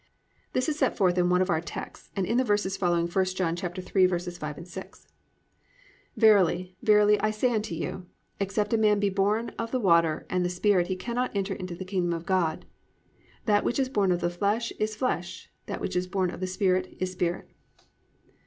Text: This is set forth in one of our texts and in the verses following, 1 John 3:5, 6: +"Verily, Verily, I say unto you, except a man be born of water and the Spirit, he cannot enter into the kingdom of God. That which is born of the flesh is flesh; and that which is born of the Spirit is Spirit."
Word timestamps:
This 0.53 0.67
is 0.67 0.79
set 0.79 0.97
forth 0.97 1.15
in 1.19 1.29
one 1.29 1.43
of 1.43 1.49
our 1.51 1.61
texts 1.61 2.09
and 2.15 2.25
in 2.25 2.39
the 2.39 2.43
verses 2.43 2.75
following, 2.75 3.07
1 3.07 3.23
John 3.35 3.55
3:5, 3.55 4.65
6: 4.67 5.07
+"Verily, 6.17 6.75
Verily, 6.81 7.19
I 7.21 7.29
say 7.29 7.53
unto 7.53 7.75
you, 7.75 8.07
except 8.39 8.73
a 8.73 8.79
man 8.79 8.99
be 8.99 9.11
born 9.11 9.49
of 9.59 9.71
water 9.75 10.25
and 10.27 10.43
the 10.43 10.49
Spirit, 10.49 10.87
he 10.87 10.95
cannot 10.95 11.29
enter 11.35 11.53
into 11.53 11.75
the 11.75 11.85
kingdom 11.85 12.13
of 12.13 12.25
God. 12.25 12.65
That 13.45 13.63
which 13.63 13.77
is 13.77 13.89
born 13.89 14.11
of 14.11 14.21
the 14.21 14.31
flesh 14.31 14.71
is 14.79 14.95
flesh; 14.95 15.51
and 15.67 15.75
that 15.75 15.79
which 15.81 15.95
is 15.95 16.07
born 16.07 16.31
of 16.31 16.39
the 16.39 16.47
Spirit 16.47 16.97
is 16.99 17.11
Spirit." 17.11 17.51